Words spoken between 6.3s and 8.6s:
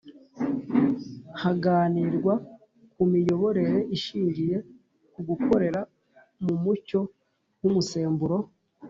mu mucyo nk umusemburo